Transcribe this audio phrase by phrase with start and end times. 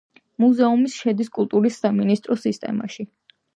[0.43, 3.09] მუზეუმი შედის კულტურის სამინისტროს სისტემაში.